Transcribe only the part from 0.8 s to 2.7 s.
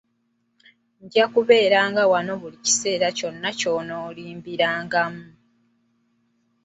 Nja kubeeranga wano buli